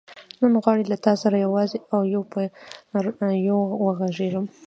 [0.41, 2.43] نن غواړم له تا سره یوازې او یو پر
[3.49, 4.45] یو وغږېږم.